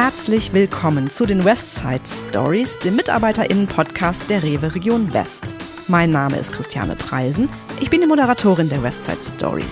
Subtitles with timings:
[0.00, 5.42] Herzlich willkommen zu den Westside Stories, dem MitarbeiterInnen-Podcast der Rewe Region West.
[5.88, 7.48] Mein Name ist Christiane Preisen.
[7.80, 9.66] Ich bin die Moderatorin der Westside Stories.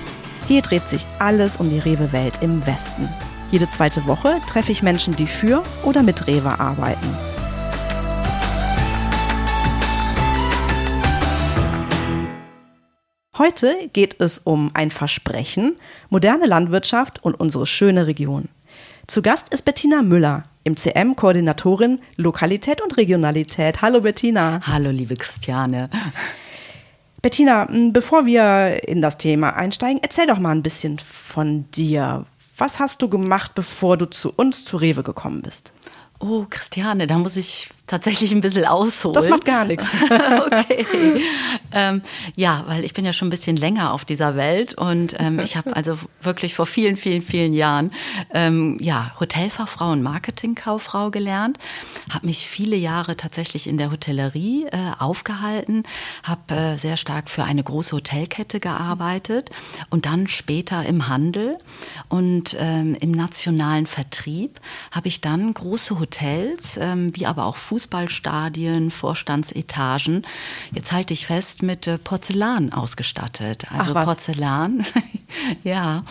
[0.48, 3.08] Hier dreht sich alles um die Rewe-Welt im Westen.
[3.52, 7.06] Jede zweite Woche treffe ich Menschen, die für oder mit Rewe arbeiten.
[13.38, 15.76] Heute geht es um ein Versprechen,
[16.10, 18.48] moderne Landwirtschaft und unsere schöne Region.
[19.06, 23.80] Zu Gast ist Bettina Müller, im CM Koordinatorin Lokalität und Regionalität.
[23.80, 24.60] Hallo Bettina.
[24.66, 25.88] Hallo liebe Christiane.
[27.22, 32.26] Bettina, bevor wir in das Thema einsteigen, erzähl doch mal ein bisschen von dir.
[32.56, 35.72] Was hast du gemacht, bevor du zu uns zu Rewe gekommen bist?
[36.18, 39.14] Oh, Christiane, da muss ich tatsächlich ein bisschen ausholen.
[39.14, 39.86] Das macht gar nichts.
[40.10, 41.22] okay.
[41.72, 42.02] Ähm,
[42.36, 45.56] ja, weil ich bin ja schon ein bisschen länger auf dieser Welt und ähm, ich
[45.56, 47.92] habe also wirklich vor vielen, vielen, vielen Jahren
[48.32, 51.58] ähm, ja Hotelfachfrau und Marketingkauffrau gelernt,
[52.10, 55.84] habe mich viele Jahre tatsächlich in der Hotellerie äh, aufgehalten,
[56.22, 59.50] habe äh, sehr stark für eine große Hotelkette gearbeitet
[59.90, 61.58] und dann später im Handel
[62.08, 66.05] und ähm, im nationalen Vertrieb habe ich dann große Hotels,
[66.80, 70.26] ähm, wie aber auch Fuß Fußballstadien, Vorstandsetagen,
[70.72, 73.70] jetzt halte ich fest, mit äh, Porzellan ausgestattet.
[73.70, 74.84] Also Porzellan,
[75.62, 76.02] ja,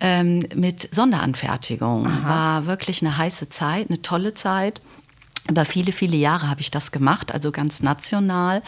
[0.00, 2.06] ähm, mit Sonderanfertigung.
[2.06, 2.28] Aha.
[2.28, 4.80] War wirklich eine heiße Zeit, eine tolle Zeit.
[5.48, 8.62] Über viele, viele Jahre habe ich das gemacht, also ganz national.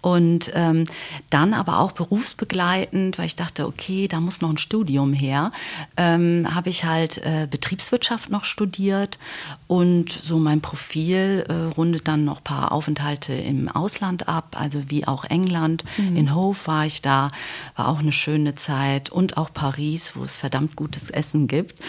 [0.00, 0.84] Und ähm,
[1.30, 5.50] dann aber auch berufsbegleitend, weil ich dachte, okay, da muss noch ein Studium her,
[5.96, 9.18] ähm, habe ich halt äh, Betriebswirtschaft noch studiert
[9.66, 14.90] und so mein Profil äh, rundet dann noch ein paar Aufenthalte im Ausland ab, also
[14.90, 15.84] wie auch England.
[15.96, 16.16] Mhm.
[16.16, 17.30] In Hove war ich da,
[17.74, 21.80] war auch eine schöne Zeit und auch Paris, wo es verdammt gutes Essen gibt.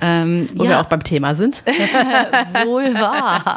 [0.00, 0.70] Ähm, wo ja.
[0.70, 1.62] wir auch beim Thema sind.
[2.64, 3.53] Wohl wahr.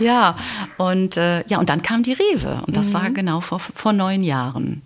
[0.00, 0.36] Ja,
[0.76, 2.94] und äh, ja, und dann kam die Rewe und das mhm.
[2.94, 4.82] war genau vor, vor neun Jahren.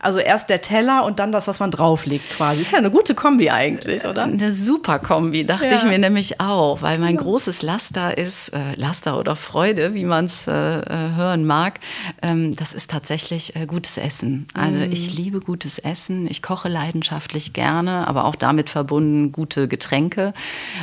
[0.00, 2.62] Also erst der Teller und dann das, was man drauflegt quasi.
[2.62, 4.24] Ist ja eine gute Kombi eigentlich, oder?
[4.24, 5.76] Eine super Kombi, dachte ja.
[5.76, 10.24] ich mir nämlich auch, weil mein großes Laster ist, äh, Laster oder Freude, wie man
[10.24, 11.80] es äh, äh, hören mag,
[12.22, 14.46] ähm, das ist tatsächlich äh, gutes Essen.
[14.54, 14.92] Also mhm.
[14.92, 20.32] ich liebe gutes Essen, ich koche leidenschaftlich gerne, aber auch damit verbunden gute Getränke.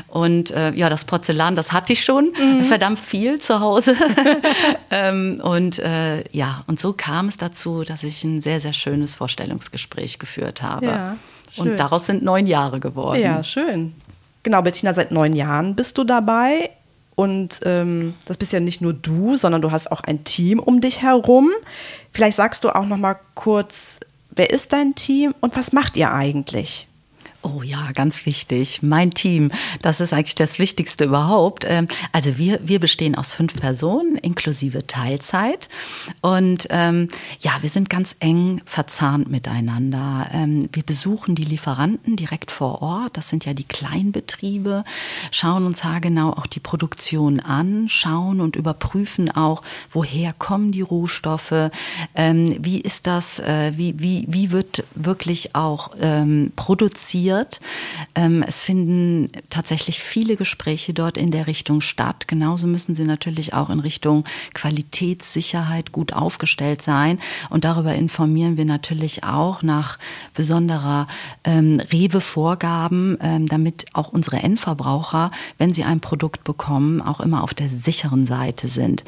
[0.08, 2.64] Und äh, ja, das Porzellan, das hatte ich schon, mhm.
[2.66, 3.96] verdammt viel zu Hause.
[4.92, 9.07] ähm, und äh, ja, und so kam es dazu, dass ich ein sehr, sehr schönes
[9.08, 10.86] schönes Vorstellungsgespräch geführt habe.
[10.86, 11.18] Ja,
[11.56, 13.22] und daraus sind neun Jahre geworden.
[13.22, 13.96] Ja, schön.
[14.44, 16.70] Genau, Bettina, seit neun Jahren bist du dabei.
[17.16, 20.82] Und ähm, das bist ja nicht nur du, sondern du hast auch ein Team um
[20.82, 21.50] dich herum.
[22.12, 26.14] Vielleicht sagst du auch noch mal kurz, wer ist dein Team und was macht ihr
[26.14, 26.87] eigentlich?
[27.50, 28.84] Oh ja, ganz wichtig.
[28.84, 29.50] Mein Team,
[29.82, 31.64] das ist eigentlich das Wichtigste überhaupt.
[31.66, 35.70] Ähm, also wir, wir bestehen aus fünf Personen inklusive Teilzeit.
[36.20, 37.08] Und ähm,
[37.40, 40.28] ja, wir sind ganz eng verzahnt miteinander.
[40.34, 43.16] Ähm, wir besuchen die Lieferanten direkt vor Ort.
[43.16, 44.84] Das sind ja die Kleinbetriebe,
[45.32, 51.72] schauen uns haargenau auch die Produktion an, schauen und überprüfen auch, woher kommen die Rohstoffe,
[52.14, 57.60] ähm, wie ist das, äh, wie, wie, wie wird wirklich auch ähm, produziert wird.
[58.16, 62.28] Ähm, es finden tatsächlich viele Gespräche dort in der Richtung statt.
[62.28, 67.20] Genauso müssen sie natürlich auch in Richtung Qualitätssicherheit gut aufgestellt sein.
[67.50, 70.00] Und darüber informieren wir natürlich auch nach
[70.34, 71.08] besonderer
[71.44, 77.54] ähm, Rewe-Vorgaben, ähm, damit auch unsere Endverbraucher, wenn sie ein Produkt bekommen, auch immer auf
[77.54, 79.04] der sicheren Seite sind.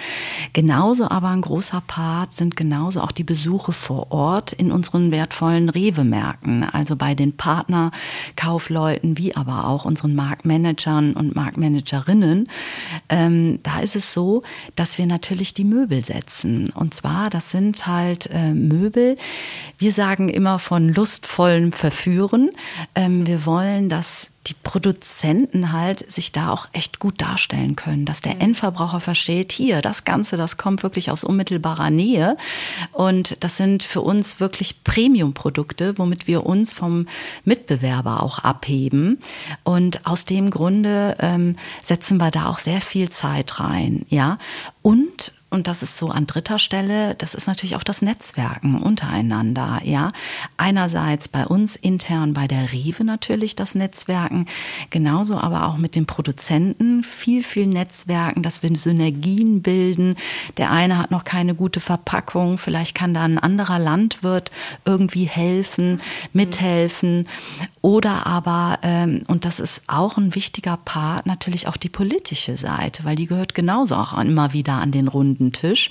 [0.53, 5.69] Genauso aber ein großer Part sind genauso auch die Besuche vor Ort in unseren wertvollen
[5.69, 7.91] Rewe-Märkten, also bei den Partner
[8.36, 12.47] Kaufleuten wie aber auch unseren Marktmanagern und Marktmanagerinnen.
[13.09, 14.44] Ähm, da ist es so,
[14.75, 16.70] dass wir natürlich die Möbel setzen.
[16.72, 19.18] Und zwar, das sind halt äh, Möbel.
[19.78, 22.52] Wir sagen immer von lustvollem Verführen.
[22.96, 28.22] Ähm, wir wollen, dass die Produzenten halt sich da auch echt gut darstellen können, dass
[28.22, 28.41] der mhm.
[28.41, 32.35] Endverbraucher versteht, hier, das Ganze, das kommt wirklich aus unmittelbarer Nähe.
[32.91, 37.07] Und das sind für uns wirklich Premium-Produkte, womit wir uns vom
[37.46, 39.19] Mitbewerber auch abheben.
[39.63, 44.37] Und aus dem Grunde ähm, setzen wir da auch sehr viel Zeit rein, ja.
[44.81, 49.81] Und und das ist so an dritter Stelle, das ist natürlich auch das Netzwerken untereinander,
[49.84, 50.11] ja.
[50.57, 54.46] Einerseits bei uns intern bei der Rewe natürlich das Netzwerken,
[54.90, 60.16] genauso aber auch mit den Produzenten viel, viel Netzwerken, dass wir Synergien bilden.
[60.57, 64.51] Der eine hat noch keine gute Verpackung, vielleicht kann da ein anderer Landwirt
[64.85, 66.01] irgendwie helfen,
[66.34, 67.28] mithelfen.
[67.81, 73.05] Oder aber, ähm, und das ist auch ein wichtiger Part, natürlich auch die politische Seite,
[73.05, 75.90] weil die gehört genauso auch immer wieder an den runden Tisch,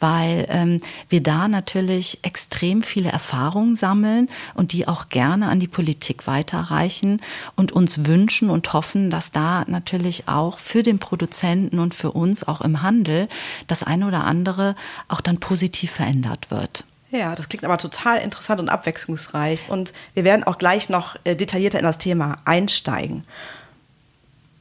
[0.00, 0.80] weil ähm,
[1.10, 7.20] wir da natürlich extrem viele Erfahrungen sammeln und die auch gerne an die Politik weiterreichen
[7.56, 12.42] und uns wünschen und hoffen, dass da natürlich auch für den Produzenten und für uns
[12.42, 13.28] auch im Handel
[13.66, 14.76] das eine oder andere
[15.08, 16.84] auch dann positiv verändert wird.
[17.10, 19.64] Ja, das klingt aber total interessant und abwechslungsreich.
[19.68, 23.24] Und wir werden auch gleich noch äh, detaillierter in das Thema einsteigen.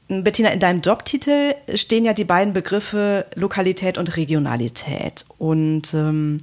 [0.08, 5.26] Bettina, in deinem Jobtitel stehen ja die beiden Begriffe Lokalität und Regionalität.
[5.38, 6.42] Und ähm,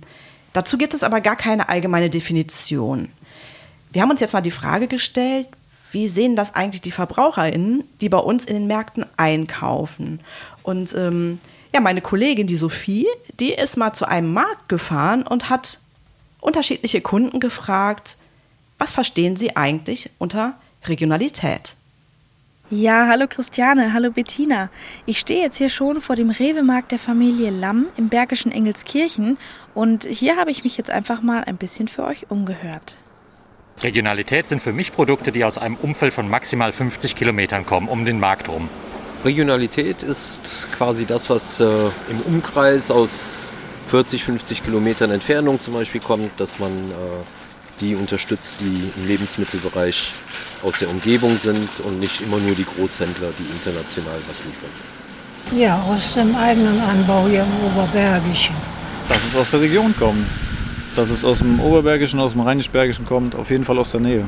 [0.53, 3.09] dazu gibt es aber gar keine allgemeine Definition.
[3.91, 5.47] Wir haben uns jetzt mal die Frage gestellt,
[5.93, 10.21] wie sehen das eigentlich die VerbraucherInnen, die bei uns in den Märkten einkaufen?
[10.62, 11.39] Und ähm,
[11.73, 13.06] ja, meine Kollegin, die Sophie,
[13.41, 15.79] die ist mal zu einem Markt gefahren und hat
[16.44, 18.17] unterschiedliche Kunden gefragt,
[18.79, 20.55] was verstehen sie eigentlich unter
[20.87, 21.75] Regionalität?
[22.70, 24.70] Ja, hallo Christiane, hallo Bettina.
[25.06, 29.38] Ich stehe jetzt hier schon vor dem Rewe-Markt der Familie Lamm im Bergischen Engelskirchen
[29.75, 32.96] und hier habe ich mich jetzt einfach mal ein bisschen für euch umgehört.
[33.82, 38.05] Regionalität sind für mich Produkte, die aus einem Umfeld von maximal 50 Kilometern kommen, um
[38.05, 38.69] den Markt rum.
[39.25, 41.64] Regionalität ist quasi das, was äh,
[42.11, 43.35] im Umkreis aus
[43.87, 50.13] 40, 50 Kilometern Entfernung zum Beispiel kommt, dass man äh, die unterstützt, die im Lebensmittelbereich
[50.63, 54.71] aus der Umgebung sind und nicht immer nur die Großhändler, die international was liefern.
[55.53, 58.55] Ja, aus dem eigenen Anbau hier im Oberbergischen.
[59.09, 60.27] Dass es aus der Region kommt.
[60.97, 64.25] Dass es aus dem Oberbergischen, aus dem Rheinisch-Bergischen kommt, auf jeden Fall aus der Nähe.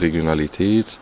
[0.00, 0.98] Regionalität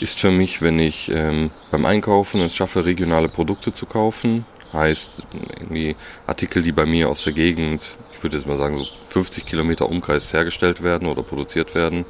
[0.00, 4.46] ist für mich, wenn ich ähm, beim Einkaufen es schaffe, regionale Produkte zu kaufen.
[4.72, 5.10] Heißt
[5.58, 9.46] irgendwie Artikel, die bei mir aus der Gegend, ich würde jetzt mal sagen, so 50
[9.46, 12.04] Kilometer Umkreis hergestellt werden oder produziert werden.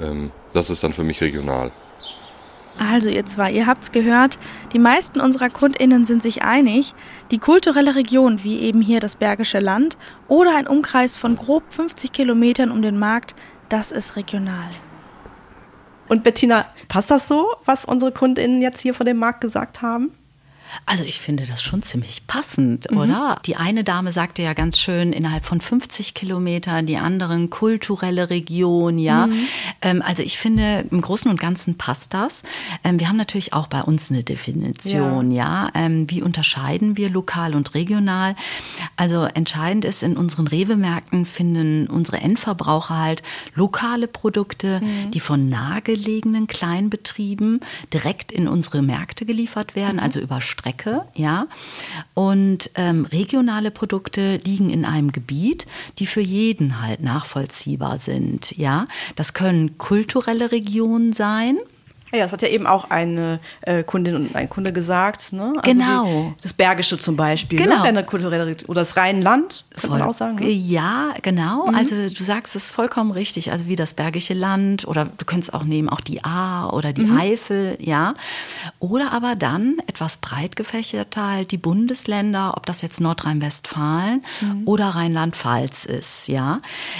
[0.00, 1.70] Ähm, das ist dann für mich regional.
[2.78, 4.38] Also ihr zwei, ihr habt's gehört,
[4.72, 6.94] die meisten unserer Kundinnen sind sich einig,
[7.30, 9.96] die kulturelle Region, wie eben hier das Bergische Land
[10.26, 13.36] oder ein Umkreis von grob 50 Kilometern um den Markt,
[13.68, 14.70] das ist regional.
[16.08, 20.10] Und Bettina, passt das so, was unsere Kundinnen jetzt hier vor dem Markt gesagt haben?
[20.86, 22.98] Also ich finde das schon ziemlich passend, mhm.
[22.98, 23.38] oder?
[23.46, 28.98] Die eine Dame sagte ja ganz schön, innerhalb von 50 Kilometern, die anderen kulturelle Region,
[28.98, 29.26] ja.
[29.26, 29.46] Mhm.
[29.82, 32.42] Ähm, also ich finde, im Großen und Ganzen passt das.
[32.82, 35.44] Ähm, wir haben natürlich auch bei uns eine Definition, ja.
[35.64, 35.70] ja?
[35.74, 38.36] Ähm, wie unterscheiden wir lokal und regional?
[38.96, 43.22] Also entscheidend ist, in unseren Rewe-Märkten finden unsere Endverbraucher halt
[43.54, 45.10] lokale Produkte, mhm.
[45.10, 47.60] die von nahegelegenen Kleinbetrieben
[47.92, 50.02] direkt in unsere Märkte geliefert werden, mhm.
[50.02, 51.46] also über Strecke, ja.
[52.14, 55.66] Und ähm, regionale Produkte liegen in einem Gebiet,
[55.98, 58.86] die für jeden halt nachvollziehbar sind, ja.
[59.14, 61.58] Das können kulturelle Regionen sein.
[62.14, 65.32] Ja, das hat ja eben auch eine äh, Kundin und ein Kunde gesagt.
[65.32, 65.52] Ne?
[65.56, 66.34] Also genau.
[66.38, 67.58] Die, das Bergische zum Beispiel.
[67.58, 67.66] Ne?
[67.66, 67.82] Genau.
[67.82, 67.88] Ne?
[67.88, 70.36] Eine kulturelle, oder das Rheinland, könnte man auch sagen.
[70.36, 70.50] Ne?
[70.50, 71.66] Ja, genau.
[71.66, 71.74] Mhm.
[71.74, 73.52] Also du sagst es vollkommen richtig.
[73.52, 77.06] Also wie das Bergische Land oder du könntest auch nehmen, auch die A oder die
[77.06, 77.18] mhm.
[77.18, 78.14] Eifel, ja.
[78.78, 84.62] Oder aber dann etwas breit gefächerter halt die Bundesländer, ob das jetzt Nordrhein-Westfalen mhm.
[84.64, 86.58] oder Rheinland-Pfalz ist, ja.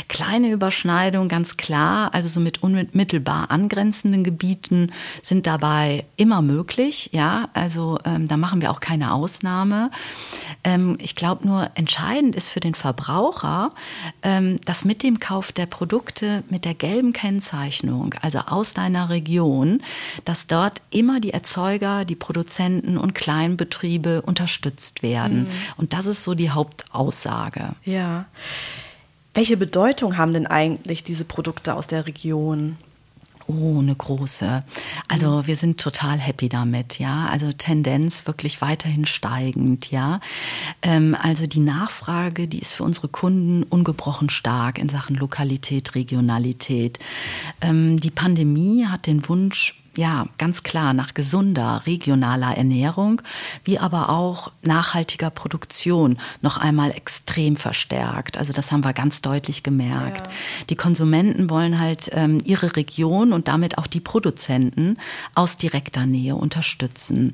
[0.09, 2.13] Kleine Überschneidung, ganz klar.
[2.15, 4.93] Also so mit unmittelbar angrenzenden Gebieten
[5.23, 7.11] sind dabei immer möglich.
[7.13, 9.91] Ja, also ähm, da machen wir auch keine Ausnahme.
[10.63, 13.73] Ähm, ich glaube nur, entscheidend ist für den Verbraucher,
[14.23, 19.83] ähm, dass mit dem Kauf der Produkte mit der gelben Kennzeichnung, also aus deiner Region,
[20.25, 25.45] dass dort immer die Erzeuger, die Produzenten und Kleinbetriebe unterstützt werden.
[25.45, 25.51] Mhm.
[25.77, 27.71] Und das ist so die Hauptaussage.
[27.85, 28.27] Ja.
[29.35, 32.77] Welche Bedeutung haben denn eigentlich diese Produkte aus der Region?
[33.47, 34.65] Oh, eine große.
[35.09, 35.47] Also mhm.
[35.47, 37.27] wir sind total happy damit, ja.
[37.27, 40.21] Also Tendenz wirklich weiterhin steigend, ja.
[40.83, 46.99] Ähm, also die Nachfrage, die ist für unsere Kunden ungebrochen stark in Sachen Lokalität, Regionalität.
[47.61, 53.23] Ähm, die Pandemie hat den Wunsch ja, ganz klar nach gesunder regionaler Ernährung,
[53.65, 58.39] wie aber auch nachhaltiger Produktion noch einmal extrem verstärkt.
[58.39, 60.27] Also das haben wir ganz deutlich gemerkt.
[60.27, 60.33] Ja.
[60.71, 64.99] Die Konsumenten wollen halt ähm, ihre Region und damit auch die Produzenten
[65.35, 67.33] aus direkter Nähe unterstützen.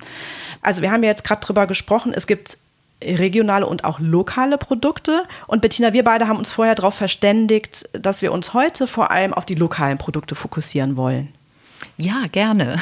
[0.62, 2.58] Also wir haben ja jetzt gerade drüber gesprochen, es gibt
[3.02, 5.24] regionale und auch lokale Produkte.
[5.46, 9.32] Und Bettina, wir beide haben uns vorher darauf verständigt, dass wir uns heute vor allem
[9.32, 11.32] auf die lokalen Produkte fokussieren wollen.
[12.00, 12.80] Ja, gerne.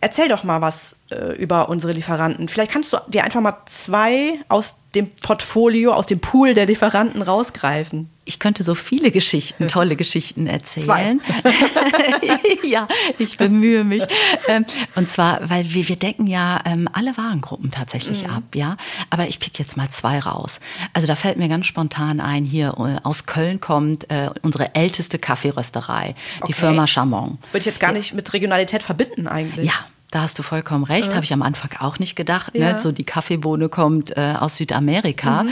[0.00, 2.48] Erzähl doch mal was äh, über unsere Lieferanten.
[2.48, 7.22] Vielleicht kannst du dir einfach mal zwei aus dem Portfolio, aus dem Pool der Lieferanten
[7.22, 8.10] rausgreifen?
[8.26, 11.20] Ich könnte so viele Geschichten, tolle Geschichten erzählen.
[12.62, 14.02] ja, ich bemühe mich.
[14.48, 18.78] Ähm, und zwar, weil wir, wir decken ja ähm, alle Warengruppen tatsächlich ab, ja.
[19.10, 20.58] Aber ich pick jetzt mal zwei raus.
[20.94, 25.18] Also da fällt mir ganz spontan ein, hier äh, aus Köln kommt äh, unsere älteste
[25.18, 26.52] Kaffeerösterei, die Okay.
[26.54, 27.38] Firma Chamon.
[27.52, 29.66] Würde ich jetzt gar nicht mit Regionalität verbinden eigentlich.
[29.66, 29.74] Ja,
[30.14, 31.12] da hast du vollkommen recht.
[31.12, 32.52] Habe ich am Anfang auch nicht gedacht.
[32.54, 32.74] Ja.
[32.74, 32.78] Ne?
[32.78, 35.44] So die Kaffeebohne kommt äh, aus Südamerika.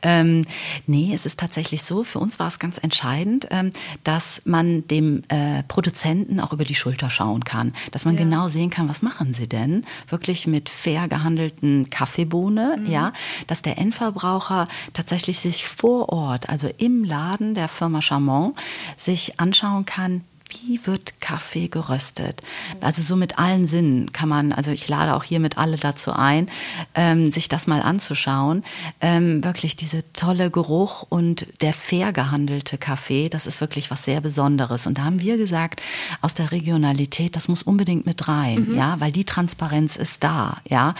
[0.00, 0.46] Ähm,
[0.86, 2.02] nee, es ist tatsächlich so.
[2.02, 3.70] Für uns war es ganz entscheidend, ähm,
[4.04, 7.74] dass man dem äh, Produzenten auch über die Schulter schauen kann.
[7.92, 8.22] Dass man Ja.
[8.22, 9.84] genau sehen kann, was machen sie denn?
[10.08, 13.12] Wirklich mit fair gehandelten Kaffeebohne, ja.
[13.48, 18.54] Dass der Endverbraucher tatsächlich sich vor Ort, also im Laden der Firma Chamon,
[18.96, 22.42] sich anschauen kann, wie wird Kaffee geröstet?
[22.80, 26.48] Also so mit allen Sinnen kann man, also ich lade auch hiermit alle dazu ein,
[26.94, 28.64] ähm, sich das mal anzuschauen.
[29.00, 34.20] Ähm, wirklich diese tolle Geruch und der fair gehandelte Kaffee, das ist wirklich was sehr
[34.20, 34.86] Besonderes.
[34.86, 35.82] Und da haben wir gesagt,
[36.20, 40.94] aus der Regionalität, das muss unbedingt mit rein, ja, weil die Transparenz ist da, ja.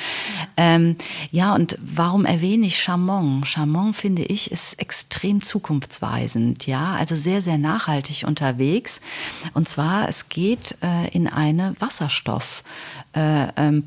[0.56, 0.96] Ähm,
[1.30, 3.44] ja, und warum erwähne ich Chamon?
[3.44, 9.00] Chamon, finde ich, ist extrem zukunftsweisend, ja, also sehr, sehr nachhaltig unterwegs.
[9.54, 12.64] Und zwar, es geht äh, in eine Wasserstoff.
[13.14, 13.82] Äh, ähm.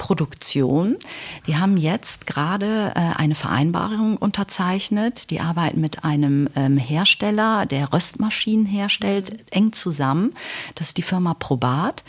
[1.45, 5.29] Die haben jetzt gerade äh, eine Vereinbarung unterzeichnet.
[5.29, 10.33] Die arbeiten mit einem ähm, Hersteller, der Röstmaschinen herstellt, eng zusammen.
[10.75, 12.03] Das ist die Firma Probat.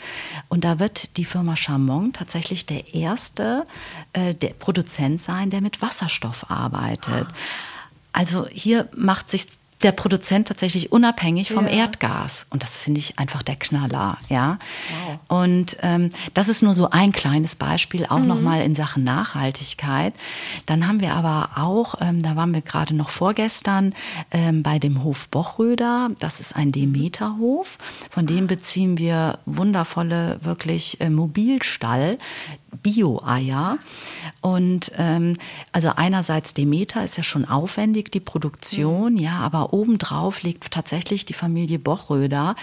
[0.49, 3.67] Und da wird die Firma Chamon tatsächlich der erste
[4.13, 7.27] äh, der Produzent sein, der mit Wasserstoff arbeitet.
[8.13, 9.47] Also hier macht sich
[9.83, 11.73] der Produzent tatsächlich unabhängig vom Ja.
[11.73, 12.45] Erdgas.
[12.49, 14.57] Und das finde ich einfach der Knaller, ja.
[15.27, 20.13] Und ähm, das ist nur so ein kleines Beispiel, auch nochmal in Sachen Nachhaltigkeit.
[20.65, 23.93] Dann haben wir aber auch, ähm, da waren wir gerade noch vorgestern
[24.31, 26.09] ähm, bei dem Hof Bochröder.
[26.19, 27.77] Das ist ein Demeterhof.
[28.09, 32.17] Von dem beziehen wir wundervolle, wirklich äh, Mobilstall.
[32.83, 33.77] Bio-Eier.
[34.41, 35.33] Und ähm,
[35.71, 41.33] also einerseits Demeter ist ja schon aufwendig, die Produktion, ja, aber obendrauf legt tatsächlich die
[41.33, 42.55] Familie Bochröder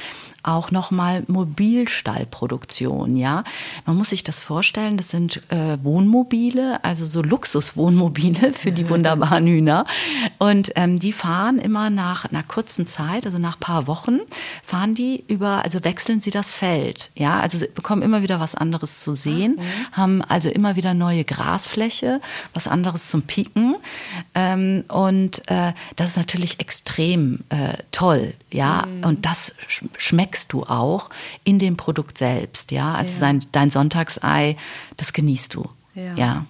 [0.42, 3.44] auch nochmal Mobilstallproduktion, ja.
[3.86, 9.46] Man muss sich das vorstellen, das sind äh, Wohnmobile, also so Luxuswohnmobile für die wunderbaren
[9.46, 9.84] Hühner.
[10.38, 14.20] Und ähm, die fahren immer nach einer kurzen Zeit, also nach paar Wochen,
[14.62, 18.54] fahren die über, also wechseln sie das Feld, ja, also sie bekommen immer wieder was
[18.54, 19.58] anderes zu sehen,
[19.98, 22.20] haben also immer wieder neue Grasfläche,
[22.54, 23.76] was anderes zum Pieken.
[24.34, 28.86] Ähm, und äh, das ist natürlich extrem äh, toll, ja.
[29.02, 31.10] Und das sch schmeckst du auch
[31.44, 32.94] in dem Produkt selbst, ja.
[32.94, 33.18] Also Ja.
[33.18, 34.56] Sein, dein Sonntagsei,
[34.96, 35.68] das genießt du.
[35.94, 36.14] Ja.
[36.14, 36.46] ja.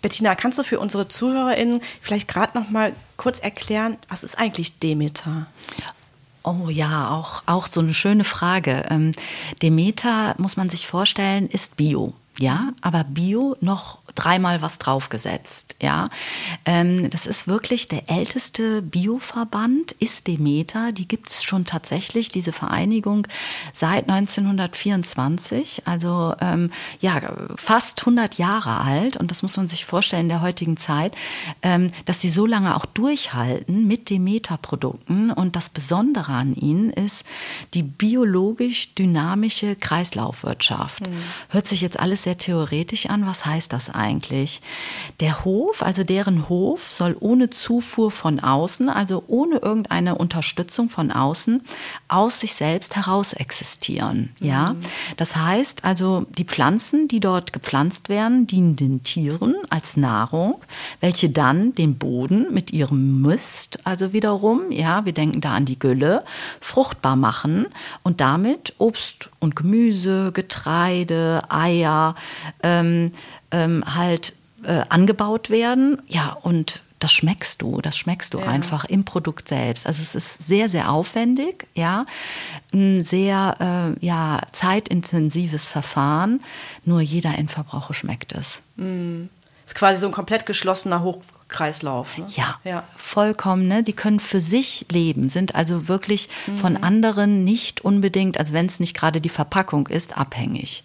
[0.00, 4.78] Bettina, kannst du für unsere ZuhörerInnen vielleicht gerade noch mal kurz erklären, was ist eigentlich
[4.78, 5.46] Demeter?
[6.44, 8.84] Oh ja, auch, auch so eine schöne Frage.
[8.90, 9.12] Ähm,
[9.62, 12.14] Demeter, muss man sich vorstellen, ist Bio.
[12.38, 15.76] Ja, aber Bio noch dreimal was draufgesetzt.
[15.80, 16.08] Ja,
[16.64, 20.92] ähm, das ist wirklich der älteste Bioverband, ist Demeter.
[20.92, 23.26] Die gibt es schon tatsächlich, diese Vereinigung,
[23.72, 25.86] seit 1924.
[25.86, 26.70] Also ähm,
[27.00, 27.20] ja,
[27.56, 29.16] fast 100 Jahre alt.
[29.16, 31.14] Und das muss man sich vorstellen in der heutigen Zeit,
[31.62, 35.30] ähm, dass sie so lange auch durchhalten mit Demeter-Produkten.
[35.30, 37.24] Und das Besondere an ihnen ist
[37.74, 41.02] die biologisch dynamische Kreislaufwirtschaft.
[41.48, 43.26] Hört sich jetzt alles sehr theoretisch an.
[43.26, 44.60] Was heißt das eigentlich?
[45.20, 51.10] Der Hof, also deren Hof, soll ohne Zufuhr von außen, also ohne irgendeine Unterstützung von
[51.10, 51.62] außen,
[52.08, 54.30] aus sich selbst heraus existieren.
[54.40, 54.76] Ja,
[55.16, 60.60] das heißt also, die Pflanzen, die dort gepflanzt werden, dienen den Tieren als Nahrung,
[61.00, 65.78] welche dann den Boden mit ihrem Mist, also wiederum, ja, wir denken da an die
[65.78, 66.24] Gülle,
[66.60, 67.66] fruchtbar machen
[68.02, 72.11] und damit Obst und Gemüse, Getreide, Eier
[72.62, 73.12] ähm,
[73.50, 76.00] ähm, halt äh, angebaut werden.
[76.08, 78.46] Ja, und das schmeckst du, das schmeckst du Ja.
[78.46, 79.86] einfach im Produkt selbst.
[79.88, 82.06] Also es ist sehr, sehr aufwendig, ja,
[82.72, 86.40] ein sehr äh, ja, zeitintensives Verfahren.
[86.84, 88.62] Nur jeder Endverbraucher schmeckt es.
[89.66, 92.18] Ist quasi so ein komplett geschlossener Hochkreislauf.
[92.18, 92.26] Ne?
[92.36, 92.84] Ja, ja.
[92.96, 93.66] vollkommen.
[93.66, 93.82] Ne?
[93.82, 96.28] Die können für sich leben, sind also wirklich
[96.60, 100.84] von anderen nicht unbedingt, also wenn es nicht gerade die Verpackung ist, abhängig.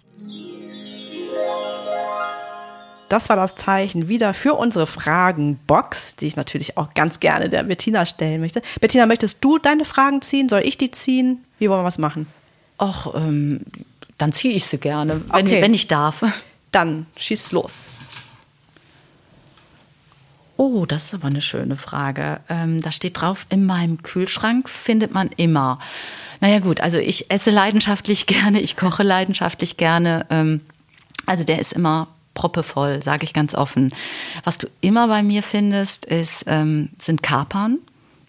[3.08, 7.62] Das war das Zeichen wieder für unsere Fragenbox, die ich natürlich auch ganz gerne der
[7.62, 8.60] Bettina stellen möchte.
[8.80, 10.48] Bettina, möchtest du deine Fragen ziehen?
[10.48, 11.44] Soll ich die ziehen?
[11.58, 12.26] Wie wollen wir was machen?
[12.76, 13.60] Ach, ähm,
[14.18, 15.62] dann ziehe ich sie gerne, wenn, Okay.
[15.62, 16.22] wenn ich darf.
[16.70, 17.94] Dann schieß los.
[20.56, 22.40] Oh, das ist aber eine schöne Frage.
[22.48, 25.78] Ähm, da steht drauf, in meinem Kühlschrank findet man immer.
[26.40, 30.26] Naja gut, also ich esse leidenschaftlich gerne, ich koche leidenschaftlich gerne.
[30.30, 30.60] Ähm,
[31.26, 32.08] also der ist immer
[32.38, 33.92] proppevoll, sage ich ganz offen.
[34.44, 37.78] Was du immer bei mir findest, ist, ähm, sind Kapern.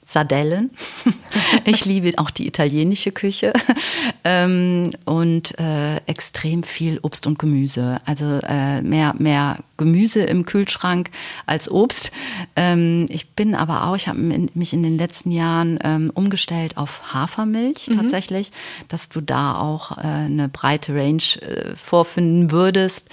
[0.08, 0.72] Sardellen.
[1.66, 3.54] ich liebe auch die italienische Küche
[4.24, 8.00] ähm, und äh, extrem viel Obst und Gemüse.
[8.06, 11.10] Also äh, mehr, mehr Gemüse im Kühlschrank
[11.48, 12.12] als Obst.
[12.56, 17.14] Ähm, ich bin aber auch, ich habe mich in den letzten Jahren ähm, umgestellt auf
[17.14, 17.96] Hafermilch mhm.
[17.96, 18.52] tatsächlich,
[18.90, 23.10] dass du da auch äh, eine breite Range äh, vorfinden würdest.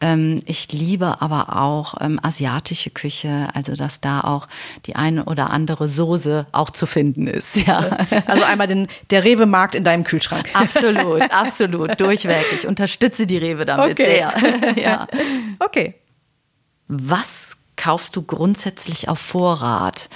[0.00, 4.48] Ähm, ich liebe aber auch ähm, asiatische Küche, also dass da auch
[4.86, 7.56] die eine oder andere Soße auch zu finden ist.
[7.56, 8.06] Ja.
[8.26, 10.48] Also einmal den, der Rewe-Markt in deinem Kühlschrank.
[10.54, 12.46] Absolut, absolut, durchweg.
[12.54, 14.24] Ich unterstütze die Rewe damit okay.
[14.32, 14.76] sehr.
[14.76, 15.06] Ja.
[15.58, 15.94] Okay.
[16.88, 20.08] Was kaufst du grundsätzlich auf Vorrat?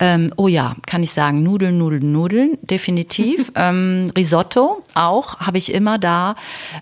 [0.00, 3.50] Ähm, oh ja, kann ich sagen, Nudeln, Nudeln, Nudeln, definitiv.
[3.56, 6.36] ähm, Risotto auch, habe ich immer da.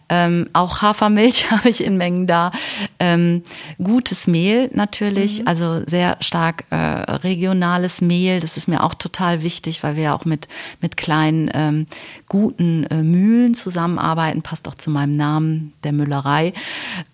[0.09, 2.53] Ähm, auch Hafermilch habe ich in Mengen da.
[2.99, 3.43] Ähm,
[3.83, 5.49] gutes Mehl natürlich, mhm.
[5.49, 8.41] also sehr stark äh, regionales Mehl.
[8.41, 10.49] Das ist mir auch total wichtig, weil wir ja auch mit,
[10.81, 11.87] mit kleinen, ähm,
[12.29, 14.43] guten äh, Mühlen zusammenarbeiten.
[14.43, 16.53] Passt auch zu meinem Namen, der Müllerei.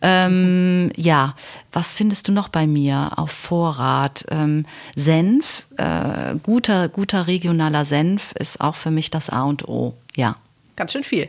[0.00, 1.34] Ähm, ja,
[1.72, 4.26] was findest du noch bei mir auf Vorrat?
[4.94, 9.94] Senf, äh, guter, guter regionaler Senf ist auch für mich das A und O.
[10.14, 10.36] Ja.
[10.74, 11.28] Ganz schön viel.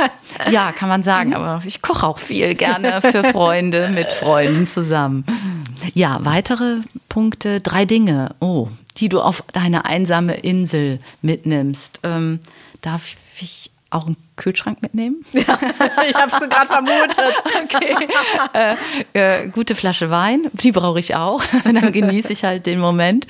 [0.50, 5.24] ja, kann man sagen, aber ich koche auch viel gerne für Freunde, mit Freunden zusammen.
[5.94, 6.78] Ja, weitere
[7.08, 12.00] Punkte, drei Dinge, oh, die du auf deine einsame Insel mitnimmst.
[12.02, 12.40] Ähm,
[12.80, 15.24] darf ich auch einen Kühlschrank mitnehmen?
[15.32, 15.58] Ja,
[16.08, 17.42] ich habe es gerade vermutet.
[17.64, 18.08] Okay.
[18.52, 21.42] Äh, äh, gute Flasche Wein, die brauche ich auch.
[21.64, 23.26] Dann genieße ich halt den Moment.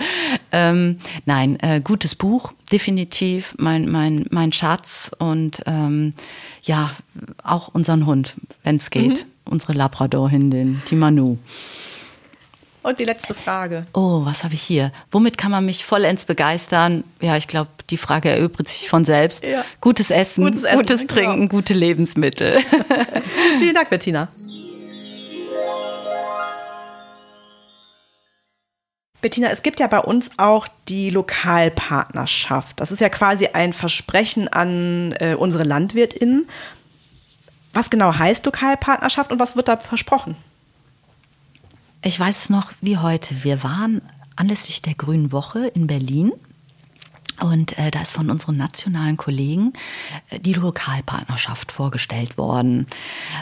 [0.52, 6.14] Ähm, nein, äh, gutes Buch, definitiv mein, mein, mein Schatz und ähm,
[6.62, 6.90] ja,
[7.42, 9.24] auch unseren Hund, wenn es geht.
[9.24, 9.52] Mhm.
[9.52, 11.38] Unsere Labrador-Hündin, die Manu.
[12.82, 13.86] Und die letzte Frage.
[13.92, 14.90] Oh, was habe ich hier?
[15.10, 17.04] Womit kann man mich vollends begeistern?
[17.20, 19.44] Ja, ich glaube, die Frage erübrigt sich von selbst.
[19.44, 19.64] Ja.
[19.82, 21.12] Gutes Essen, gutes, Essen, gutes genau.
[21.12, 21.50] Trinken, genau.
[21.50, 22.60] gute Lebensmittel.
[23.58, 24.28] Vielen Dank, Bettina.
[29.20, 32.80] Bettina, es gibt ja bei uns auch die Lokalpartnerschaft.
[32.80, 36.48] Das ist ja quasi ein Versprechen an äh, unsere LandwirtInnen.
[37.74, 40.36] Was genau heißt Lokalpartnerschaft und was wird da versprochen?
[42.02, 43.44] Ich weiß es noch wie heute.
[43.44, 44.00] Wir waren
[44.34, 46.32] anlässlich der Grünen Woche in Berlin.
[47.40, 49.74] Und äh, da ist von unseren nationalen Kollegen
[50.30, 52.86] äh, die Lokalpartnerschaft vorgestellt worden.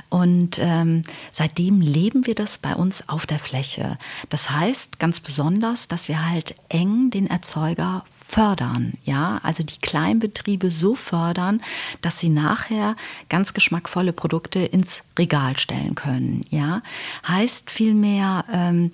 [0.09, 3.97] Und ähm, seitdem leben wir das bei uns auf der Fläche.
[4.29, 10.71] Das heißt ganz besonders, dass wir halt eng den Erzeuger fördern, ja, also die Kleinbetriebe
[10.71, 11.63] so fördern,
[12.03, 12.95] dass sie nachher
[13.31, 16.83] ganz geschmackvolle Produkte ins Regal stellen können, ja.
[17.27, 18.91] Heißt vielmehr, ähm,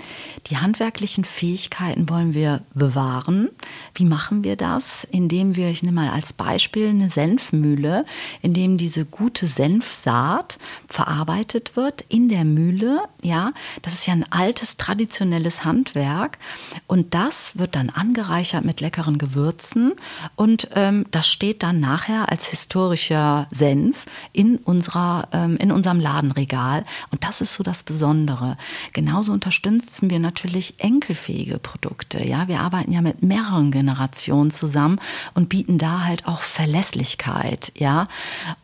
[0.46, 3.48] die handwerklichen Fähigkeiten wollen wir bewahren.
[3.96, 5.02] Wie machen wir das?
[5.10, 8.06] Indem wir, ich nehme mal als Beispiel eine Senfmühle,
[8.40, 13.52] in dem diese gute Senfsaat verarbeitet wird in der Mühle, ja.
[13.82, 16.38] Das ist ja ein altes traditionelles Handwerk
[16.86, 19.92] und das wird dann angereichert mit leckeren Gewürzen
[20.36, 26.84] und ähm, das steht dann nachher als historischer Senf in, unserer, ähm, in unserem Ladenregal
[27.10, 28.56] und das ist so das Besondere.
[28.92, 32.24] Genauso unterstützen wir natürlich enkelfähige Produkte.
[32.24, 35.00] Ja, wir arbeiten ja mit mehreren Generationen zusammen
[35.34, 37.72] und bieten da halt auch Verlässlichkeit.
[37.76, 38.06] Ja,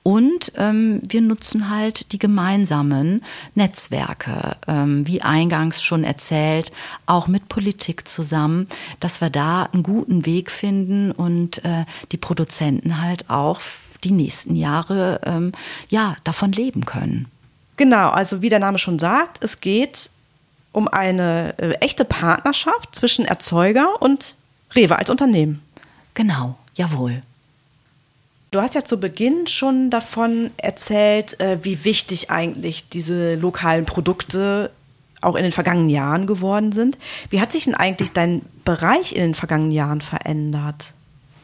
[0.02, 3.22] und ähm, wir nutzen halt die gemeinsamen
[3.54, 6.72] Netzwerke, ähm, wie eingangs schon erzählt,
[7.06, 8.68] auch mit Politik zusammen,
[9.00, 13.60] dass wir da einen guten Weg finden und äh, die Produzenten halt auch
[14.04, 15.52] die nächsten Jahre ähm,
[15.88, 17.26] ja davon leben können.
[17.76, 20.10] Genau, also wie der Name schon sagt, es geht
[20.72, 24.36] um eine äh, echte Partnerschaft zwischen Erzeuger und
[24.74, 25.62] Rewe als Unternehmen.
[26.14, 27.22] Genau, jawohl.
[28.50, 34.70] Du hast ja zu Beginn schon davon erzählt, äh, wie wichtig eigentlich diese lokalen Produkte
[35.20, 36.98] auch in den vergangenen Jahren geworden sind.
[37.28, 40.94] Wie hat sich denn eigentlich dein Bereich in den vergangenen Jahren verändert?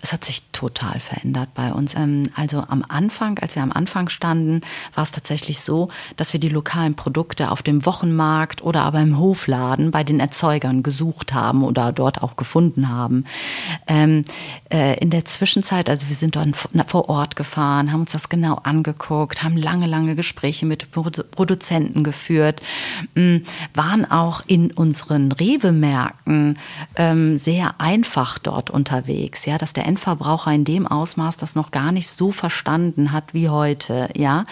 [0.07, 1.95] Es hat sich total verändert bei uns.
[1.97, 4.61] Ähm, also am Anfang, als wir am Anfang standen,
[4.95, 9.19] war es tatsächlich so, dass wir die lokalen Produkte auf dem Wochenmarkt oder aber im
[9.19, 13.25] Hofladen bei den Erzeugern gesucht haben oder dort auch gefunden haben.
[13.88, 14.25] Ähm,
[14.71, 18.61] äh, in der Zwischenzeit, also wir sind dann vor Ort gefahren, haben uns das genau
[18.62, 22.62] angeguckt, haben lange, lange Gespräche mit Produzenten geführt,
[23.16, 23.40] mh,
[23.75, 26.59] waren auch in unseren Rewe-Märkten
[26.95, 31.91] ähm, sehr einfach dort unterwegs, ja, dass der Endverbraucher in dem Ausmaß das noch gar
[31.91, 34.45] nicht so verstanden hat wie heute, ja.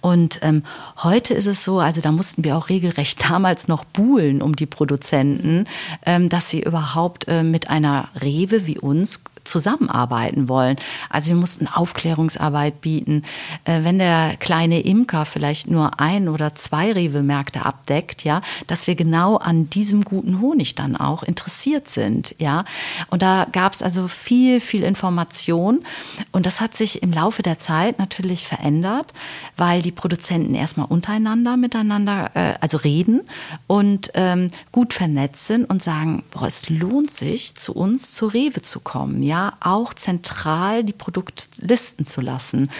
[0.00, 0.62] Und ähm,
[1.02, 4.66] heute ist es so, also da mussten wir auch regelrecht damals noch buhlen um die
[4.66, 5.66] Produzenten,
[6.06, 10.76] ähm, dass sie überhaupt äh, mit einer Rewe wie uns zusammenarbeiten wollen.
[11.10, 13.22] Also wir mussten Aufklärungsarbeit bieten.
[13.64, 18.94] Äh, wenn der kleine Imker vielleicht nur ein oder zwei Rewe-Märkte abdeckt, ja, dass wir
[18.94, 22.64] genau an diesem guten Honig dann auch interessiert sind, ja.
[23.10, 25.84] Und da gab es also viel, viel Information.
[26.32, 29.12] Und das hat sich im Laufe der Zeit natürlich verändert,
[29.56, 33.20] weil die Produzenten erstmal untereinander miteinander, äh, also reden
[33.66, 38.62] und ähm, gut vernetzt sind und sagen, boah, es lohnt sich, zu uns zu Rewe
[38.62, 42.70] zu kommen, ja ja auch zentral die Produktlisten zu lassen.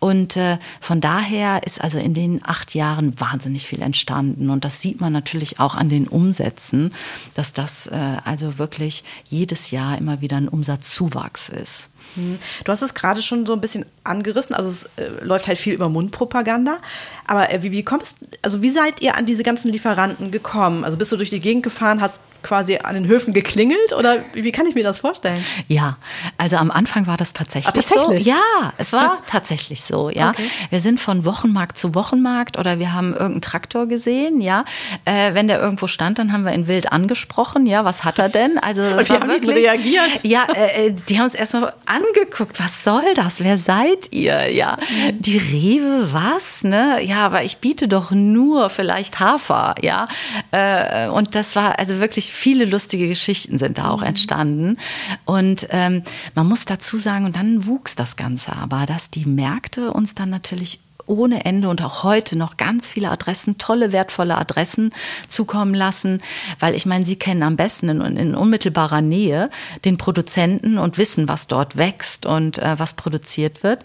[0.00, 4.50] Und äh, von daher ist also in den acht Jahren wahnsinnig viel entstanden.
[4.50, 6.92] Und das sieht man natürlich auch an den Umsätzen,
[7.34, 11.88] dass das äh, also wirklich jedes Jahr immer wieder ein Umsatzzuwachs ist.
[12.14, 12.38] Hm.
[12.64, 15.74] Du hast es gerade schon so ein bisschen angerissen, also es äh, läuft halt viel
[15.74, 16.78] über Mundpropaganda.
[17.26, 20.84] Aber äh, wie, wie kommst, also wie seid ihr an diese ganzen Lieferanten gekommen?
[20.84, 24.52] Also bist du durch die Gegend gefahren, hast quasi an den Höfen geklingelt oder wie
[24.52, 25.42] kann ich mir das vorstellen?
[25.66, 25.96] Ja,
[26.38, 28.24] also am Anfang war das tatsächlich, Ach, tatsächlich?
[28.24, 28.30] so.
[28.30, 30.10] Ja, es war tatsächlich so.
[30.10, 30.48] Ja, okay.
[30.70, 34.40] wir sind von Wochenmarkt zu Wochenmarkt oder wir haben irgendeinen Traktor gesehen.
[34.40, 34.64] Ja,
[35.06, 37.66] äh, wenn der irgendwo stand, dann haben wir ihn wild angesprochen.
[37.66, 38.58] Ja, was hat er denn?
[38.58, 40.22] Also das Und wie haben wirklich, reagiert?
[40.22, 42.60] Ja, äh, äh, die haben uns erstmal angeguckt.
[42.60, 43.42] Was soll das?
[43.42, 44.52] Wer seid ihr?
[44.52, 45.20] Ja, mhm.
[45.20, 46.64] die Rewe, was?
[46.64, 47.02] Ne?
[47.02, 49.74] Ja, aber ich biete doch nur vielleicht Hafer.
[49.82, 50.06] Ja,
[50.50, 54.06] äh, und das war also wirklich viele lustige Geschichten sind da auch mhm.
[54.06, 54.78] entstanden.
[55.24, 56.02] Und ähm,
[56.34, 60.30] man muss dazu sagen, und dann wuchs das Ganze aber, dass die Märkte uns dann
[60.30, 64.92] natürlich ohne Ende und auch heute noch ganz viele Adressen, tolle, wertvolle Adressen
[65.28, 66.22] zukommen lassen,
[66.60, 69.50] weil ich meine, Sie kennen am besten in, in unmittelbarer Nähe
[69.84, 73.82] den Produzenten und wissen, was dort wächst und äh, was produziert wird.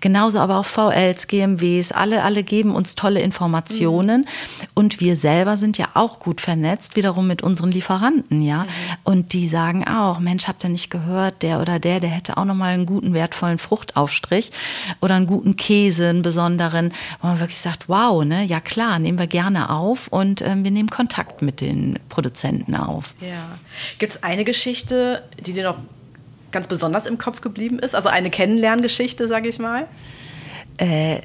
[0.00, 4.66] Genauso aber auch VLs, GMWs, alle, alle geben uns tolle Informationen mhm.
[4.74, 8.64] und wir selber sind ja auch gut vernetzt, wiederum mit unseren Lieferanten, ja.
[8.64, 8.68] Mhm.
[9.04, 12.44] Und die sagen auch, Mensch, habt ihr nicht gehört, der oder der, der hätte auch
[12.44, 14.52] nochmal einen guten, wertvollen Fruchtaufstrich
[15.00, 18.98] oder einen guten Käse, einen besonderen darin, wo man wirklich sagt, wow, ne, ja klar,
[18.98, 23.14] nehmen wir gerne auf und ähm, wir nehmen Kontakt mit den Produzenten auf.
[23.20, 23.58] Ja.
[23.98, 25.78] Gibt es eine Geschichte, die dir noch
[26.52, 27.94] ganz besonders im Kopf geblieben ist?
[27.94, 29.86] Also eine Kennenlerngeschichte, sage ich mal?
[30.78, 31.20] Äh,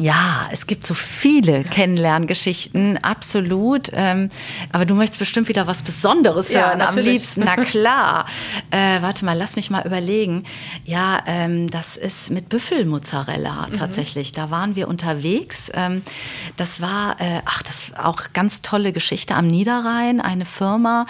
[0.00, 3.90] ja, es gibt so viele Kennenlerngeschichten, absolut.
[3.92, 4.30] Ähm,
[4.70, 7.40] aber du möchtest bestimmt wieder was Besonderes hören, ja, am liebsten.
[7.44, 8.26] Na klar.
[8.70, 10.44] Äh, warte mal, lass mich mal überlegen.
[10.84, 13.72] Ja, ähm, das ist mit Büffelmozzarella mhm.
[13.74, 14.30] tatsächlich.
[14.30, 15.68] Da waren wir unterwegs.
[15.74, 16.02] Ähm,
[16.56, 20.20] das war, äh, ach, das war auch ganz tolle Geschichte am Niederrhein.
[20.20, 21.06] Eine Firma,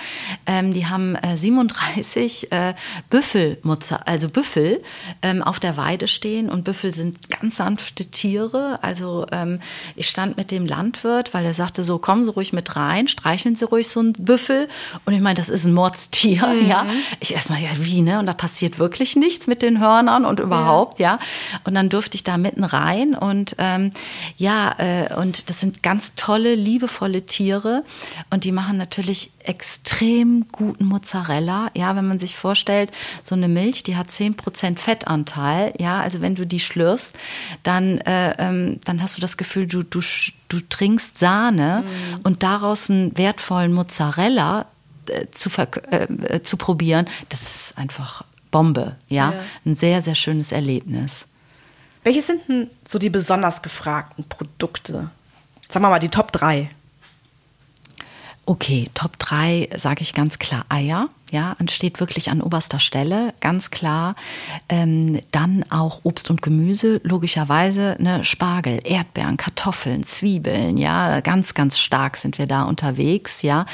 [0.46, 2.72] ähm, die haben äh, 37 äh,
[3.10, 4.82] Büffelmozzarella, also Büffel
[5.20, 6.48] ähm, auf der Weide stehen.
[6.48, 9.60] Und Büffel sind ganz sanfte Tiere also ähm,
[9.96, 13.56] ich stand mit dem Landwirt, weil er sagte so, kommen Sie ruhig mit rein, streicheln
[13.56, 14.68] Sie ruhig so einen Büffel.
[15.04, 16.68] Und ich meine, das ist ein Mordstier, mhm.
[16.68, 16.86] ja.
[17.20, 18.18] Ich erstmal, ja, wie, ne?
[18.18, 21.14] Und da passiert wirklich nichts mit den Hörnern und überhaupt, ja.
[21.14, 21.18] ja?
[21.64, 23.90] Und dann durfte ich da mitten rein und ähm,
[24.36, 27.84] ja, äh, und das sind ganz tolle, liebevolle Tiere
[28.30, 31.70] und die machen natürlich extrem guten Mozzarella.
[31.74, 35.72] Ja, wenn man sich vorstellt, so eine Milch, die hat 10% Fettanteil.
[35.78, 37.16] Ja, also wenn du die schlürfst,
[37.62, 40.00] dann, äh, ähm, dann hast du das Gefühl, du, du,
[40.48, 42.20] du trinkst Sahne mhm.
[42.24, 44.66] und daraus einen wertvollen Mozzarella
[45.06, 45.50] äh, zu,
[45.90, 48.96] äh, zu probieren, das ist einfach Bombe.
[49.08, 49.32] Ja?
[49.32, 51.26] ja, ein sehr, sehr schönes Erlebnis.
[52.04, 55.10] Welche sind denn so die besonders gefragten Produkte?
[55.68, 56.70] Sagen wir mal die Top 3.
[58.48, 63.70] Okay, Top 3 sage ich ganz klar Eier ja, steht wirklich an oberster Stelle, ganz
[63.70, 64.14] klar.
[64.68, 71.78] Ähm, dann auch Obst und Gemüse, logischerweise, ne, Spargel, Erdbeeren, Kartoffeln, Zwiebeln, ja, ganz, ganz
[71.78, 73.66] stark sind wir da unterwegs, ja.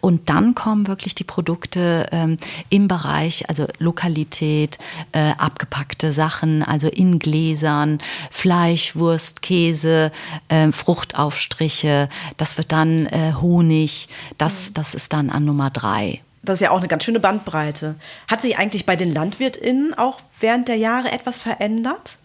[0.00, 2.36] Und dann kommen wirklich die Produkte ähm,
[2.68, 4.78] im Bereich, also Lokalität,
[5.12, 7.98] äh, abgepackte Sachen, also in Gläsern,
[8.30, 10.12] Fleisch, Wurst, Käse,
[10.48, 16.20] äh, Fruchtaufstriche, das wird dann äh, Honig, das, das ist dann an Nummer drei.
[16.42, 17.96] Das ist ja auch eine ganz schöne Bandbreite.
[18.28, 22.16] Hat sich eigentlich bei den LandwirtInnen auch während der Jahre etwas verändert?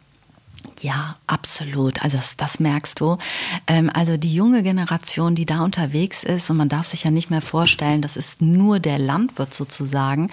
[0.81, 2.01] Ja, absolut.
[2.03, 3.17] Also das, das merkst du.
[3.67, 7.29] Ähm, also die junge Generation, die da unterwegs ist, und man darf sich ja nicht
[7.29, 10.29] mehr vorstellen, das ist nur der Landwirt sozusagen.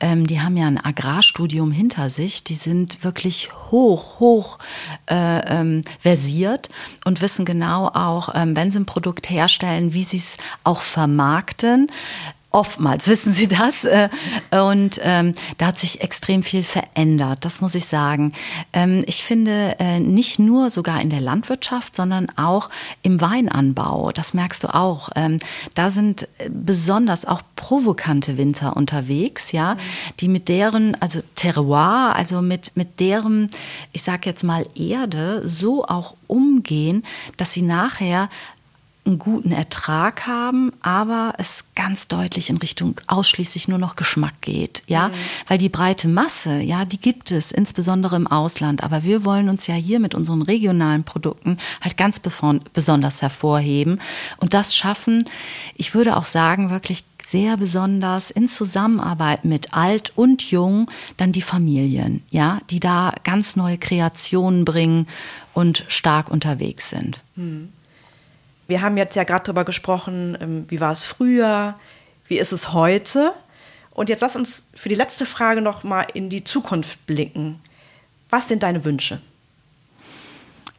[0.00, 2.42] Ähm, die haben ja ein Agrarstudium hinter sich.
[2.44, 4.58] Die sind wirklich hoch, hoch
[5.08, 6.68] äh, ähm, versiert
[7.04, 11.88] und wissen genau auch, ähm, wenn sie ein Produkt herstellen, wie sie es auch vermarkten.
[12.56, 13.84] Oftmals wissen Sie das.
[13.84, 14.08] Äh,
[14.50, 18.32] und ähm, da hat sich extrem viel verändert, das muss ich sagen.
[18.72, 22.70] Ähm, ich finde äh, nicht nur sogar in der Landwirtschaft, sondern auch
[23.02, 24.10] im Weinanbau.
[24.10, 25.10] Das merkst du auch.
[25.16, 25.38] Ähm,
[25.74, 29.78] da sind besonders auch provokante Winter unterwegs, ja, mhm.
[30.20, 33.50] die mit deren, also Terroir, also mit, mit deren,
[33.92, 37.04] ich sag jetzt mal Erde, so auch umgehen,
[37.36, 38.30] dass sie nachher
[39.06, 44.82] einen guten Ertrag haben, aber es ganz deutlich in Richtung ausschließlich nur noch Geschmack geht,
[44.86, 45.12] ja, mhm.
[45.46, 49.66] weil die breite Masse, ja, die gibt es insbesondere im Ausland, aber wir wollen uns
[49.66, 54.00] ja hier mit unseren regionalen Produkten halt ganz besonders hervorheben
[54.38, 55.28] und das schaffen,
[55.76, 61.42] ich würde auch sagen, wirklich sehr besonders in Zusammenarbeit mit alt und jung dann die
[61.42, 65.08] Familien, ja, die da ganz neue Kreationen bringen
[65.52, 67.22] und stark unterwegs sind.
[67.34, 67.70] Mhm.
[68.68, 71.78] Wir haben jetzt ja gerade darüber gesprochen, ähm, wie war es früher,
[72.28, 73.32] wie ist es heute.
[73.90, 77.60] Und jetzt lass uns für die letzte Frage noch mal in die Zukunft blicken.
[78.28, 79.20] Was sind deine Wünsche?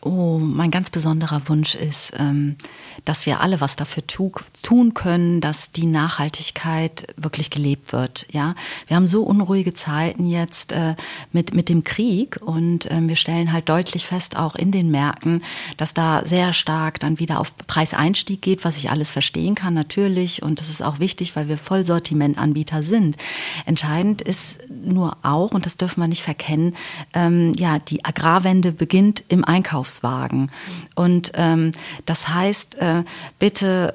[0.07, 2.55] Oh, mein ganz besonderer Wunsch ist, ähm,
[3.03, 4.31] dass wir alle was dafür tu
[4.63, 8.25] tun können, dass die Nachhaltigkeit wirklich gelebt wird.
[8.31, 8.55] Ja,
[8.87, 10.95] wir haben so unruhige Zeiten jetzt äh,
[11.33, 15.43] mit mit dem Krieg und ähm, wir stellen halt deutlich fest, auch in den Märkten,
[15.75, 20.41] dass da sehr stark dann wieder auf Preiseinstieg geht, was ich alles verstehen kann natürlich
[20.41, 23.17] und das ist auch wichtig, weil wir Vollsortimentanbieter sind.
[23.65, 26.77] Entscheidend ist nur auch und das dürfen wir nicht verkennen,
[27.13, 30.51] ähm, ja, die Agrarwende beginnt im Einkauf Einkaufswagen.
[30.95, 31.71] Und ähm,
[32.05, 33.03] das heißt, äh,
[33.39, 33.93] bitte,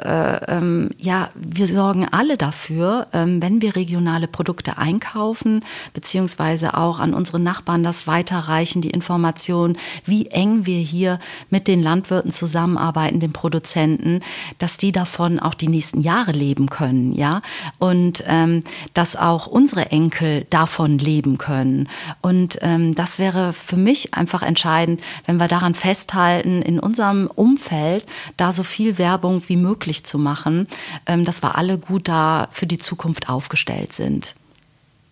[0.49, 7.01] äh, ähm, ja, wir sorgen alle dafür, ähm, wenn wir regionale Produkte einkaufen, beziehungsweise auch
[7.01, 11.19] an unsere Nachbarn das weiterreichen, die Information, wie eng wir hier
[11.51, 14.21] mit den Landwirten zusammenarbeiten, den Produzenten,
[14.59, 17.43] dass die davon auch die nächsten Jahre leben können, ja,
[17.79, 18.63] und ähm,
[18.95, 21.89] dass auch unsere Enkel davon leben können.
[22.21, 28.07] Und ähm, das wäre für mich einfach entscheidend, wenn wir daran festhalten, in unserem Umfeld
[28.37, 30.69] da so viel Werbung wie möglich zu machen,
[31.07, 34.37] ähm, dass wir alle gut da für die Zukunft aufgestellt sind.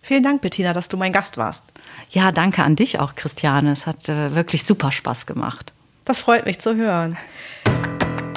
[0.01, 1.63] Vielen Dank, Bettina, dass du mein Gast warst.
[2.11, 3.71] Ja, danke an dich auch, Christiane.
[3.71, 5.73] Es hat äh, wirklich super Spaß gemacht.
[6.05, 7.17] Das freut mich zu hören.